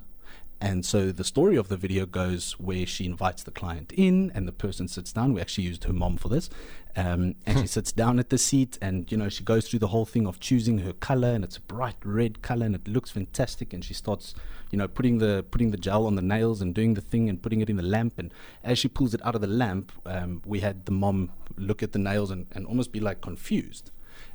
and 0.60 0.84
so 0.86 1.12
the 1.12 1.24
story 1.24 1.56
of 1.56 1.68
the 1.68 1.78
video 1.78 2.06
goes 2.06 2.54
where 2.54 2.86
she 2.86 3.06
invites 3.06 3.44
the 3.44 3.52
client 3.52 3.94
in, 3.96 4.32
and 4.34 4.48
the 4.48 4.52
person 4.52 4.88
sits 4.88 5.14
down. 5.14 5.34
We 5.34 5.42
actually 5.42 5.66
used 5.66 5.84
her 5.84 5.94
mom 5.94 6.18
for 6.18 6.30
this, 6.30 6.50
um, 6.96 7.36
and 7.46 7.60
she 7.60 7.68
sits 7.68 7.92
down 7.92 8.18
at 8.18 8.30
the 8.30 8.40
seat, 8.40 8.78
and 8.82 9.12
you 9.12 9.18
know 9.18 9.30
she 9.30 9.44
goes 9.44 9.70
through 9.70 9.80
the 9.80 9.88
whole 9.88 10.06
thing 10.06 10.26
of 10.26 10.40
choosing 10.40 10.80
her 10.80 10.94
color, 10.94 11.30
and 11.30 11.44
it's 11.44 11.58
a 11.58 11.62
bright 11.62 11.98
red 12.04 12.42
color, 12.42 12.66
and 12.66 12.74
it 12.74 12.88
looks 12.88 13.12
fantastic. 13.12 13.72
And 13.72 13.86
she 13.86 13.94
starts, 13.94 14.34
you 14.72 14.78
know, 14.80 14.88
putting 14.88 15.20
the 15.20 15.46
putting 15.52 15.70
the 15.70 15.78
gel 15.78 16.08
on 16.08 16.16
the 16.16 16.24
nails 16.24 16.62
and 16.62 16.74
doing 16.74 16.96
the 16.96 17.02
thing 17.02 17.30
and 17.30 17.42
putting 17.42 17.62
it 17.62 17.70
in 17.70 17.78
the 17.78 17.84
lamp. 17.84 18.18
And 18.18 18.34
as 18.64 18.80
she 18.80 18.88
pulls 18.88 19.14
it 19.14 19.24
out 19.24 19.36
of 19.36 19.42
the 19.42 19.48
lamp, 19.48 19.92
um, 20.08 20.42
we 20.44 20.62
had 20.62 20.86
the 20.86 20.92
mom 20.92 21.32
look 21.56 21.84
at 21.84 21.92
the 21.92 22.00
nails 22.00 22.32
and, 22.32 22.48
and 22.52 22.66
almost 22.66 22.92
be 22.92 23.00
like 23.00 23.22
confused 23.22 23.92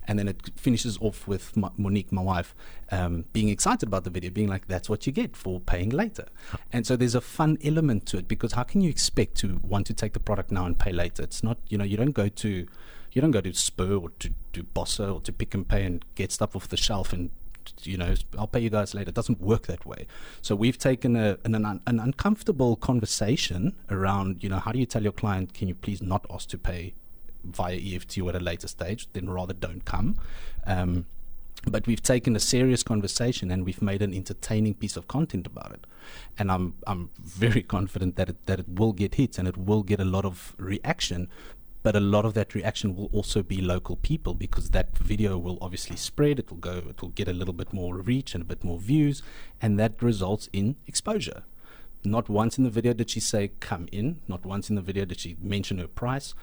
and 0.09 0.18
then 0.18 0.28
it 0.28 0.50
finishes 0.56 0.99
off 1.00 1.26
with 1.28 1.56
Monique, 1.76 2.12
my 2.12 2.23
wife, 2.23 2.54
um, 2.90 3.25
being 3.32 3.49
excited 3.49 3.88
about 3.88 4.04
the 4.04 4.11
video, 4.11 4.30
being 4.30 4.49
like, 4.49 4.66
"That's 4.66 4.88
what 4.88 5.06
you 5.06 5.12
get 5.12 5.37
for 5.37 5.61
paying 5.61 5.90
later." 5.90 6.26
And 6.73 6.87
so 6.87 6.97
there's 6.97 7.14
a 7.14 7.21
fun 7.21 7.59
element 7.64 8.06
to 8.06 8.18
it 8.18 8.28
because 8.28 8.52
how 8.52 8.64
can 8.64 8.80
you 8.80 8.90
expect 8.90 9.37
to 9.38 9.61
want 9.62 9.87
to 9.87 9.94
take 9.94 10.12
the 10.12 10.21
product 10.21 10.50
now 10.50 10.66
and 10.66 10.78
pay 10.78 10.92
later? 10.92 11.23
It's 11.23 11.42
not, 11.42 11.59
you 11.68 11.78
know, 11.78 11.85
you 11.85 11.97
don't 11.97 12.12
go 12.12 12.28
to, 12.28 12.66
you 13.12 13.23
don't 13.23 13.30
go 13.30 13.40
to 13.40 13.52
Spur 13.54 13.97
or 13.97 14.11
to, 14.21 14.30
to 14.54 14.62
Bossa 14.64 15.14
or 15.14 15.21
to 15.21 15.32
Pick 15.32 15.54
n 15.54 15.64
Pay 15.64 15.85
and 15.85 16.04
get 16.14 16.32
stuff 16.32 16.56
off 16.56 16.68
the 16.68 16.76
shelf 16.76 17.12
and 17.12 17.30
you 17.82 17.97
know, 17.97 18.14
I'll 18.38 18.47
pay 18.47 18.61
you 18.61 18.71
guys 18.71 18.94
later. 18.94 19.11
It 19.11 19.14
doesn't 19.14 19.40
work 19.40 19.66
that 19.66 19.87
way. 19.87 20.06
So 20.40 20.56
we've 20.56 20.78
taken 20.78 21.16
a, 21.16 21.38
an, 21.44 21.54
an, 21.54 21.80
an, 21.87 22.00
uncomfortable 22.00 22.76
conversation 22.76 23.76
around, 23.90 24.42
you 24.42 24.49
know, 24.49 24.59
how 24.59 24.73
do 24.73 24.78
you 24.78 24.87
tell 24.87 25.02
your 25.02 25.12
client, 25.12 25.54
can 25.54 25.68
you 25.68 25.75
please 25.75 26.02
not 26.02 26.26
ask 26.30 26.49
to 26.49 26.59
pay 26.59 26.94
via 27.45 27.77
EFT 27.77 28.19
at 28.19 28.37
a 28.37 28.41
later 28.41 28.69
stage, 28.69 29.09
then 29.13 29.29
rather 29.31 29.55
don't 29.55 29.85
come. 29.85 30.17
Um, 30.67 31.07
but 31.67 31.87
we've 31.87 32.03
taken 32.03 32.35
a 32.35 32.41
serious 32.41 32.83
conversation 32.83 33.51
and 33.51 33.65
we've 33.65 33.83
made 33.83 34.03
an 34.03 34.13
entertaining 34.13 34.75
piece 34.75 34.97
of 34.97 35.07
content 35.07 35.47
about 35.47 35.73
it. 35.73 35.87
And 36.39 36.51
I'm 36.51 36.75
I'm 36.87 37.11
very 37.21 37.63
confident 37.77 38.17
that 38.17 38.29
it, 38.29 38.47
that 38.47 38.61
it 38.61 38.69
will 38.69 38.93
get 38.93 39.15
hits 39.15 39.39
and 39.39 39.47
it 39.47 39.57
will 39.57 39.83
get 39.83 40.01
a 40.01 40.05
lot 40.05 40.25
of 40.25 40.55
reaction. 40.59 41.29
But 41.85 41.97
a 41.97 42.01
lot 42.01 42.25
of 42.25 42.35
that 42.35 42.55
reaction 42.55 42.95
will 42.95 43.11
also 43.13 43.43
be 43.43 43.61
local 43.61 43.97
people 43.97 44.35
because 44.35 44.71
that 44.71 44.97
video 44.99 45.37
will 45.37 45.59
obviously 45.61 45.97
spread. 45.97 46.39
It 46.39 46.51
will 46.51 46.59
go. 46.59 46.83
It 46.89 47.03
will 47.03 47.09
get 47.09 47.27
a 47.27 47.33
little 47.33 47.55
bit 47.55 47.73
more 47.73 47.97
reach 47.97 48.35
and 48.35 48.43
a 48.43 48.47
bit 48.47 48.63
more 48.63 48.79
views, 48.79 49.21
and 49.61 49.81
that 49.81 50.01
results 50.01 50.49
in 50.53 50.77
exposure. 50.87 51.43
Not 52.05 52.29
once 52.29 52.57
in 52.57 52.65
the 52.65 52.71
video 52.71 52.93
did 52.93 53.11
she 53.11 53.21
say 53.21 53.51
come 53.59 53.89
in. 53.91 54.21
Not 54.29 54.45
once 54.45 54.71
in 54.71 54.77
the 54.77 54.83
video 54.83 55.05
did 55.05 55.21
she 55.21 55.37
mention 55.41 55.79
her 55.79 55.89
price 55.89 56.35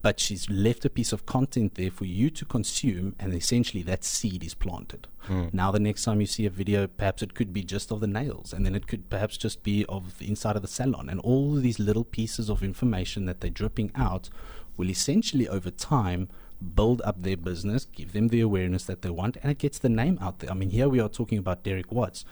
but 0.00 0.20
she's 0.20 0.48
left 0.48 0.84
a 0.84 0.90
piece 0.90 1.12
of 1.12 1.26
content 1.26 1.74
there 1.74 1.90
for 1.90 2.04
you 2.04 2.30
to 2.30 2.44
consume, 2.44 3.16
and 3.18 3.34
essentially 3.34 3.82
that 3.82 4.04
seed 4.04 4.44
is 4.44 4.54
planted. 4.54 5.08
Mm. 5.26 5.52
Now, 5.52 5.70
the 5.72 5.80
next 5.80 6.04
time 6.04 6.20
you 6.20 6.26
see 6.26 6.46
a 6.46 6.50
video, 6.50 6.86
perhaps 6.86 7.22
it 7.22 7.34
could 7.34 7.52
be 7.52 7.64
just 7.64 7.90
of 7.90 8.00
the 8.00 8.06
nails, 8.06 8.52
and 8.52 8.64
then 8.64 8.74
it 8.74 8.86
could 8.86 9.10
perhaps 9.10 9.36
just 9.36 9.62
be 9.62 9.84
of 9.88 10.18
the 10.18 10.28
inside 10.28 10.56
of 10.56 10.62
the 10.62 10.68
salon, 10.68 11.08
and 11.08 11.20
all 11.20 11.56
of 11.56 11.62
these 11.62 11.78
little 11.78 12.04
pieces 12.04 12.48
of 12.48 12.62
information 12.62 13.24
that 13.24 13.40
they're 13.40 13.50
dripping 13.50 13.90
out 13.94 14.30
will 14.76 14.88
essentially, 14.88 15.48
over 15.48 15.70
time, 15.70 16.28
build 16.74 17.02
up 17.04 17.22
their 17.22 17.36
business, 17.36 17.84
give 17.84 18.12
them 18.12 18.28
the 18.28 18.40
awareness 18.40 18.84
that 18.84 19.02
they 19.02 19.10
want, 19.10 19.36
and 19.42 19.50
it 19.50 19.58
gets 19.58 19.78
the 19.78 19.88
name 19.88 20.18
out 20.20 20.38
there. 20.38 20.50
I 20.50 20.54
mean, 20.54 20.70
here 20.70 20.88
we 20.88 21.00
are 21.00 21.08
talking 21.08 21.38
about 21.38 21.64
Derek 21.64 21.90
Watts. 21.90 22.24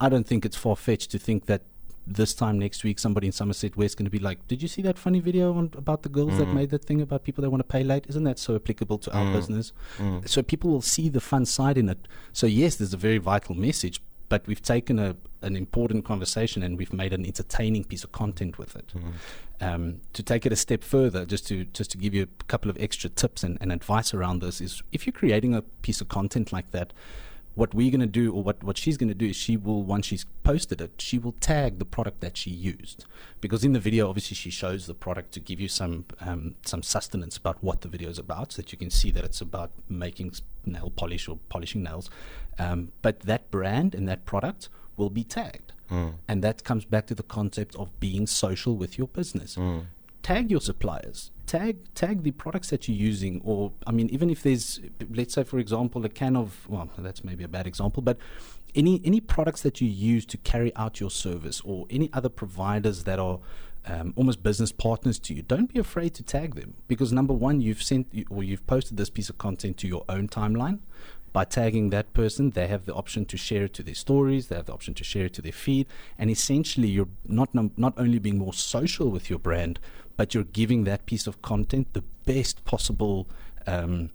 I 0.00 0.08
don't 0.08 0.26
think 0.26 0.44
it's 0.44 0.56
far 0.56 0.76
fetched 0.76 1.10
to 1.10 1.18
think 1.18 1.46
that 1.46 1.62
this 2.10 2.34
time 2.34 2.58
next 2.58 2.82
week, 2.84 2.98
somebody 2.98 3.26
in 3.28 3.32
Somerset 3.32 3.76
West 3.76 3.92
is 3.92 3.94
going 3.94 4.04
to 4.04 4.10
be 4.10 4.18
like, 4.18 4.46
"Did 4.48 4.62
you 4.62 4.68
see 4.68 4.82
that 4.82 4.98
funny 4.98 5.20
video 5.20 5.54
on, 5.54 5.70
about 5.76 6.02
the 6.02 6.08
girls 6.08 6.32
mm. 6.32 6.38
that 6.38 6.48
made 6.48 6.70
that 6.70 6.84
thing 6.84 7.00
about 7.00 7.24
people 7.24 7.42
that 7.42 7.50
want 7.50 7.60
to 7.60 7.72
pay 7.72 7.84
late? 7.84 8.06
Isn't 8.08 8.24
that 8.24 8.38
so 8.38 8.54
applicable 8.56 8.98
to 8.98 9.12
our 9.16 9.26
mm. 9.26 9.32
business?" 9.32 9.72
Mm. 9.98 10.28
So 10.28 10.42
people 10.42 10.70
will 10.70 10.82
see 10.82 11.08
the 11.08 11.20
fun 11.20 11.46
side 11.46 11.78
in 11.78 11.88
it. 11.88 12.08
So 12.32 12.46
yes, 12.46 12.76
there's 12.76 12.94
a 12.94 12.98
very 12.98 13.18
vital 13.18 13.54
message, 13.54 14.00
but 14.28 14.46
we've 14.46 14.62
taken 14.62 14.98
a 14.98 15.16
an 15.42 15.56
important 15.56 16.04
conversation 16.04 16.62
and 16.62 16.76
we've 16.76 16.92
made 16.92 17.12
an 17.12 17.24
entertaining 17.24 17.84
piece 17.84 18.04
of 18.04 18.12
content 18.12 18.58
with 18.58 18.76
it. 18.76 18.92
Mm. 18.94 19.12
Um, 19.62 20.00
to 20.14 20.22
take 20.22 20.46
it 20.46 20.52
a 20.52 20.56
step 20.56 20.82
further, 20.82 21.24
just 21.24 21.46
to 21.48 21.64
just 21.64 21.90
to 21.92 21.98
give 21.98 22.14
you 22.14 22.24
a 22.24 22.44
couple 22.44 22.70
of 22.70 22.76
extra 22.80 23.10
tips 23.10 23.42
and, 23.42 23.58
and 23.60 23.72
advice 23.72 24.12
around 24.14 24.42
this 24.42 24.60
is, 24.60 24.82
if 24.92 25.06
you're 25.06 25.12
creating 25.12 25.54
a 25.54 25.62
piece 25.62 26.00
of 26.00 26.08
content 26.08 26.52
like 26.52 26.70
that 26.72 26.92
what 27.54 27.74
we're 27.74 27.90
going 27.90 28.00
to 28.00 28.06
do 28.06 28.32
or 28.32 28.42
what, 28.42 28.62
what 28.62 28.78
she's 28.78 28.96
going 28.96 29.08
to 29.08 29.14
do 29.14 29.26
is 29.26 29.36
she 29.36 29.56
will 29.56 29.82
once 29.82 30.06
she's 30.06 30.24
posted 30.44 30.80
it 30.80 30.92
she 30.98 31.18
will 31.18 31.32
tag 31.40 31.78
the 31.78 31.84
product 31.84 32.20
that 32.20 32.36
she 32.36 32.50
used 32.50 33.04
because 33.40 33.64
in 33.64 33.72
the 33.72 33.80
video 33.80 34.08
obviously 34.08 34.34
she 34.34 34.50
shows 34.50 34.86
the 34.86 34.94
product 34.94 35.32
to 35.32 35.40
give 35.40 35.60
you 35.60 35.68
some 35.68 36.04
um, 36.20 36.54
some 36.64 36.82
sustenance 36.82 37.36
about 37.36 37.62
what 37.62 37.80
the 37.80 37.88
video 37.88 38.08
is 38.08 38.18
about 38.18 38.52
so 38.52 38.62
that 38.62 38.72
you 38.72 38.78
can 38.78 38.90
see 38.90 39.10
that 39.10 39.24
it's 39.24 39.40
about 39.40 39.70
making 39.88 40.32
nail 40.64 40.90
polish 40.90 41.28
or 41.28 41.38
polishing 41.48 41.82
nails 41.82 42.08
um, 42.58 42.92
but 43.02 43.20
that 43.20 43.50
brand 43.50 43.94
and 43.94 44.08
that 44.08 44.24
product 44.24 44.68
will 44.96 45.10
be 45.10 45.24
tagged 45.24 45.72
mm. 45.90 46.14
and 46.28 46.44
that 46.44 46.62
comes 46.62 46.84
back 46.84 47.06
to 47.06 47.14
the 47.14 47.22
concept 47.22 47.74
of 47.76 47.98
being 48.00 48.26
social 48.26 48.76
with 48.76 48.96
your 48.96 49.08
business 49.08 49.56
mm. 49.56 49.84
Tag 50.22 50.50
your 50.50 50.60
suppliers. 50.60 51.30
Tag 51.46 51.78
tag 51.94 52.22
the 52.22 52.30
products 52.30 52.70
that 52.70 52.86
you're 52.86 52.96
using 52.96 53.40
or 53.44 53.72
i 53.84 53.90
mean 53.90 54.08
even 54.10 54.30
if 54.30 54.40
there's 54.44 54.78
let's 55.12 55.34
say 55.34 55.42
for 55.42 55.58
example 55.58 56.04
a 56.04 56.08
can 56.08 56.36
of 56.36 56.68
well 56.68 56.88
that's 56.98 57.24
maybe 57.24 57.42
a 57.42 57.48
bad 57.48 57.66
example 57.66 58.00
but 58.00 58.16
any 58.76 59.00
any 59.04 59.20
products 59.20 59.62
that 59.62 59.80
you 59.80 59.88
use 59.88 60.24
to 60.26 60.36
carry 60.36 60.72
out 60.76 61.00
your 61.00 61.10
service 61.10 61.60
or 61.62 61.86
any 61.90 62.08
other 62.12 62.28
providers 62.28 63.02
that 63.02 63.18
are 63.18 63.40
um, 63.86 64.12
almost 64.14 64.44
business 64.44 64.70
partners 64.70 65.18
to 65.18 65.34
you 65.34 65.42
don't 65.42 65.74
be 65.74 65.80
afraid 65.80 66.14
to 66.14 66.22
tag 66.22 66.54
them 66.54 66.74
because 66.86 67.12
number 67.12 67.34
one 67.34 67.60
you've 67.60 67.82
sent 67.82 68.06
or 68.30 68.44
you've 68.44 68.64
posted 68.68 68.96
this 68.96 69.10
piece 69.10 69.28
of 69.28 69.36
content 69.38 69.76
to 69.78 69.88
your 69.88 70.04
own 70.08 70.28
timeline 70.28 70.78
by 71.32 71.44
tagging 71.44 71.90
that 71.90 72.12
person, 72.12 72.50
they 72.50 72.66
have 72.66 72.86
the 72.86 72.94
option 72.94 73.24
to 73.26 73.36
share 73.36 73.64
it 73.64 73.74
to 73.74 73.82
their 73.82 73.94
stories, 73.94 74.48
they 74.48 74.56
have 74.56 74.66
the 74.66 74.72
option 74.72 74.94
to 74.94 75.04
share 75.04 75.26
it 75.26 75.34
to 75.34 75.42
their 75.42 75.52
feed, 75.52 75.86
and 76.18 76.30
essentially 76.30 76.88
you're 76.88 77.08
not 77.24 77.54
num- 77.54 77.72
not 77.76 77.94
only 77.96 78.18
being 78.18 78.38
more 78.38 78.52
social 78.54 79.08
with 79.10 79.30
your 79.30 79.38
brand, 79.38 79.78
but 80.16 80.34
you're 80.34 80.44
giving 80.44 80.84
that 80.84 81.06
piece 81.06 81.26
of 81.26 81.40
content 81.42 81.92
the 81.92 82.02
best 82.26 82.64
possible 82.64 83.28
um, 83.66 84.10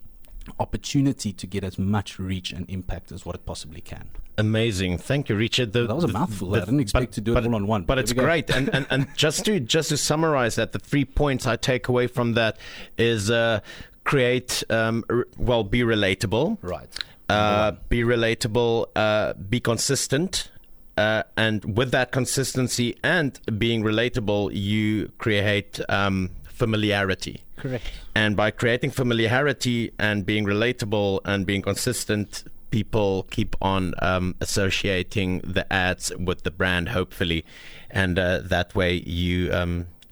opportunity 0.60 1.34
to 1.34 1.48
get 1.48 1.64
as 1.64 1.80
much 1.80 2.20
reach 2.20 2.52
and 2.52 2.70
impact 2.70 3.12
as 3.12 3.26
what 3.26 3.36
it 3.36 3.46
possibly 3.46 3.82
can. 3.82 4.10
Amazing, 4.38 4.98
thank 4.98 5.30
you, 5.30 5.36
Richard. 5.36 5.72
The, 5.72 5.88
that 5.88 5.96
was 5.96 6.04
a 6.04 6.10
mouthful. 6.10 6.50
The, 6.50 6.62
I 6.62 6.66
didn't 6.66 6.82
expect 6.82 7.08
but, 7.08 7.14
to 7.14 7.22
do 7.22 7.34
but, 7.34 7.44
it 7.44 7.48
all 7.48 7.56
on 7.56 7.68
one. 7.68 7.84
But 7.84 8.00
it's 8.00 8.12
great, 8.12 8.50
and, 8.50 8.70
and 8.74 8.86
and 8.90 9.08
just 9.16 9.46
to 9.46 9.60
just 9.62 9.90
to 9.90 9.98
summarize 9.98 10.56
that, 10.56 10.74
the 10.74 10.80
three 10.80 11.06
points 11.06 11.48
I 11.48 11.56
take 11.56 11.88
away 11.88 12.08
from 12.08 12.34
that 12.34 12.58
is 12.98 13.32
uh, 13.32 13.62
create 14.06 14.64
um, 14.70 15.04
r- 15.10 15.28
well, 15.38 15.66
be 15.66 15.82
relatable, 15.82 16.58
right? 16.62 16.88
Uh, 17.28 17.72
be 17.90 18.04
relatable, 18.04 18.86
uh, 18.96 19.34
be 19.34 19.60
consistent, 19.60 20.52
uh, 20.98 21.24
and 21.36 21.78
with 21.78 21.92
that 21.92 22.12
consistency 22.12 22.96
and 23.04 23.40
being 23.58 23.84
relatable, 23.84 24.52
you 24.54 25.12
create 25.18 25.80
um, 25.90 26.30
familiarity. 26.44 27.44
Correct. 27.58 27.84
And 28.14 28.38
by 28.38 28.52
creating 28.52 28.92
familiarity 28.92 29.92
and 29.98 30.26
being 30.26 30.46
relatable 30.46 31.22
and 31.26 31.46
being 31.46 31.64
consistent, 31.64 32.44
people 32.70 33.24
keep 33.32 33.56
on 33.62 33.94
um, 34.00 34.36
associating 34.40 35.40
the 35.40 35.72
ads 35.74 36.16
with 36.18 36.44
the 36.44 36.52
brand, 36.52 36.90
hopefully, 36.90 37.44
and 37.90 38.20
uh, 38.20 38.40
that 38.44 38.76
way 38.76 38.94
you. 38.94 39.52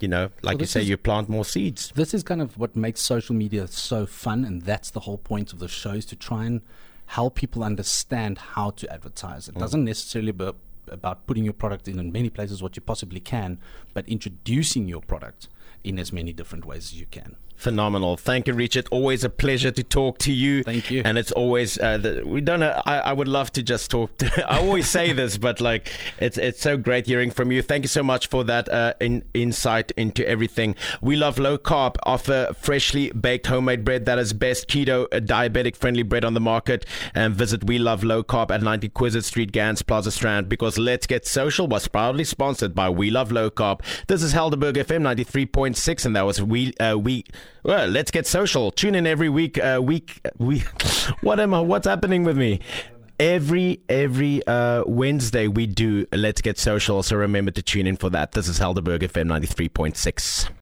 You 0.03 0.09
know, 0.09 0.31
like 0.41 0.59
you 0.59 0.65
say, 0.65 0.81
is, 0.81 0.89
you 0.89 0.97
plant 0.97 1.29
more 1.29 1.45
seeds. 1.45 1.93
This 1.95 2.13
is 2.13 2.23
kind 2.23 2.41
of 2.41 2.57
what 2.57 2.75
makes 2.75 2.99
social 3.01 3.33
media 3.33 3.67
so 3.67 4.05
fun, 4.05 4.43
and 4.43 4.61
that's 4.61 4.91
the 4.91 4.99
whole 4.99 5.17
point 5.17 5.53
of 5.53 5.59
the 5.59 5.69
show 5.69 5.91
is 5.91 6.05
to 6.07 6.17
try 6.17 6.43
and 6.43 6.59
help 7.05 7.35
people 7.35 7.63
understand 7.63 8.37
how 8.37 8.71
to 8.71 8.91
advertise. 8.91 9.47
It 9.47 9.55
mm. 9.55 9.59
doesn't 9.59 9.85
necessarily 9.85 10.33
be 10.33 10.51
about 10.89 11.25
putting 11.25 11.45
your 11.45 11.53
product 11.53 11.87
in 11.87 11.97
as 11.99 12.11
many 12.11 12.29
places 12.29 12.61
what 12.61 12.75
you 12.75 12.81
possibly 12.81 13.21
can, 13.21 13.59
but 13.93 14.05
introducing 14.09 14.89
your 14.89 14.99
product 14.99 15.47
in 15.85 15.97
as 15.97 16.11
many 16.11 16.33
different 16.33 16.65
ways 16.65 16.91
as 16.91 16.99
you 16.99 17.05
can. 17.05 17.37
Phenomenal. 17.55 18.17
Thank 18.17 18.47
you, 18.47 18.53
Richard. 18.53 18.87
Always 18.91 19.23
a 19.23 19.29
pleasure 19.29 19.71
to 19.71 19.83
talk 19.83 20.17
to 20.19 20.33
you. 20.33 20.63
Thank 20.63 20.91
you. 20.91 21.01
And 21.05 21.17
it's 21.17 21.31
always 21.31 21.79
uh, 21.79 21.97
the, 21.97 22.23
we 22.25 22.41
don't 22.41 22.59
know. 22.59 22.81
I, 22.85 22.99
I, 22.99 23.13
would 23.13 23.27
love 23.27 23.51
to 23.53 23.63
just 23.63 23.89
talk. 23.89 24.17
To, 24.17 24.51
I 24.51 24.59
always 24.59 24.89
say 24.89 25.13
this, 25.13 25.37
but 25.37 25.61
like 25.61 25.91
it's 26.19 26.37
it's 26.37 26.61
so 26.61 26.77
great 26.77 27.05
hearing 27.05 27.31
from 27.31 27.51
you. 27.51 27.61
Thank 27.61 27.83
you 27.83 27.87
so 27.87 28.03
much 28.03 28.27
for 28.27 28.43
that 28.43 28.67
uh, 28.69 28.93
in, 28.99 29.23
insight 29.33 29.91
into 29.91 30.27
everything. 30.27 30.75
We 31.01 31.15
love 31.15 31.39
low 31.39 31.57
carb. 31.57 31.95
Offer 32.03 32.53
freshly 32.59 33.11
baked 33.11 33.47
homemade 33.47 33.85
bread 33.85 34.05
that 34.05 34.19
is 34.19 34.33
best 34.33 34.67
keto, 34.67 35.05
uh, 35.05 35.19
diabetic 35.19 35.75
friendly 35.75 36.03
bread 36.03 36.25
on 36.25 36.33
the 36.33 36.41
market. 36.41 36.85
And 37.13 37.35
visit 37.35 37.63
We 37.63 37.77
Love 37.79 38.03
Low 38.03 38.23
Carb 38.23 38.51
at 38.51 38.61
90 38.61 38.89
Quizet 38.89 39.23
Street, 39.23 39.51
Gans 39.51 39.81
Plaza 39.81 40.11
Strand. 40.11 40.49
Because 40.49 40.77
Let's 40.77 41.07
Get 41.07 41.25
Social 41.25 41.67
was 41.67 41.87
proudly 41.87 42.23
sponsored 42.23 42.75
by 42.75 42.89
We 42.89 43.09
Love 43.09 43.31
Low 43.31 43.49
Carb. 43.49 43.81
This 44.07 44.23
is 44.23 44.33
Helderberg 44.33 44.73
FM 44.73 45.01
93.6, 45.01 46.05
and 46.05 46.15
that 46.15 46.25
was 46.25 46.41
we 46.41 46.73
uh, 46.77 46.97
we. 46.97 47.25
Well, 47.63 47.87
let's 47.87 48.11
get 48.11 48.27
social. 48.27 48.71
Tune 48.71 48.95
in 48.95 49.07
every 49.07 49.29
week. 49.29 49.57
Uh, 49.57 49.79
week. 49.81 50.19
We. 50.37 50.63
What 51.21 51.39
am 51.39 51.53
I? 51.53 51.59
What's 51.59 51.87
happening 51.87 52.23
with 52.23 52.37
me? 52.37 52.61
Every 53.19 53.81
every 53.89 54.45
uh, 54.47 54.83
Wednesday 54.85 55.47
we 55.47 55.67
do 55.67 56.05
Let's 56.11 56.41
Get 56.41 56.57
Social. 56.57 57.03
So 57.03 57.15
remember 57.17 57.51
to 57.51 57.61
tune 57.61 57.87
in 57.87 57.97
for 57.97 58.09
that. 58.09 58.31
This 58.31 58.47
is 58.47 58.59
Helderberg 58.59 58.99
FM 58.99 59.27
ninety 59.27 59.47
three 59.47 59.69
point 59.69 59.97
six. 59.97 60.47